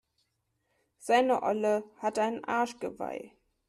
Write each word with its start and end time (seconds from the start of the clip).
Seine 0.97 1.43
Olle 1.43 1.83
hat 1.99 2.17
ein 2.17 2.43
Arschgeweih. 2.43 3.33